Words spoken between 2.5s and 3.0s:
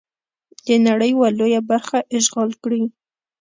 کړي.